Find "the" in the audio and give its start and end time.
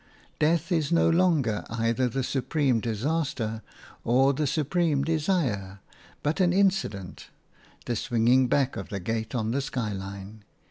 2.09-2.23, 4.33-4.47, 7.85-7.95, 8.89-8.99, 9.51-9.61